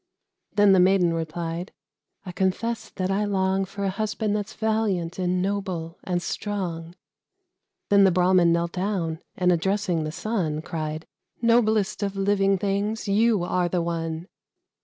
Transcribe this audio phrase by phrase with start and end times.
[0.55, 1.73] Then the Maiden replied,
[2.25, 6.95] "I confess that I long For a husband that's valiant, and noble, and strong."
[7.89, 11.05] Then the Brahmin knelt down, and addressing the Sun, Cried,
[11.43, 14.27] "Noblest of living things, you are the one!"